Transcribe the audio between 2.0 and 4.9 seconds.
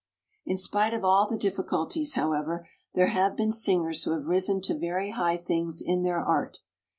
however, there have been singers who have risen to